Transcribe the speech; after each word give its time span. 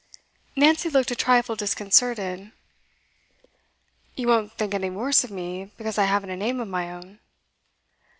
Nancy 0.55 0.89
looked 0.89 1.11
a 1.11 1.15
trifle 1.15 1.55
disconcerted. 1.55 2.51
'You 4.15 4.27
won't 4.27 4.53
think 4.53 4.73
any 4.73 4.89
worse 4.89 5.23
of 5.23 5.29
me, 5.29 5.65
because 5.77 5.99
I 5.99 6.05
haven't 6.05 6.31
a 6.31 6.35
name 6.35 6.59
of 6.59 6.67
my 6.67 6.91
own? 6.91 7.19